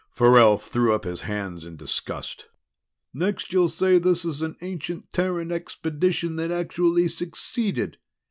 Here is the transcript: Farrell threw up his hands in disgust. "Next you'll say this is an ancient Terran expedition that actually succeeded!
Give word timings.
Farrell 0.09 0.57
threw 0.57 0.95
up 0.95 1.03
his 1.03 1.21
hands 1.21 1.63
in 1.63 1.75
disgust. 1.75 2.47
"Next 3.13 3.53
you'll 3.53 3.69
say 3.69 3.99
this 3.99 4.25
is 4.25 4.41
an 4.41 4.55
ancient 4.61 5.13
Terran 5.13 5.51
expedition 5.51 6.37
that 6.37 6.49
actually 6.49 7.07
succeeded! 7.07 7.99